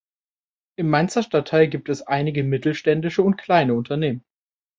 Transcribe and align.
Im 0.79 0.89
Mainzer 0.89 1.21
Stadtteil 1.21 1.67
gibt 1.67 1.87
es 1.87 2.01
einige 2.01 2.43
mittelständische 2.43 3.21
und 3.21 3.37
kleine 3.37 3.75
Unternehmen. 3.75 4.23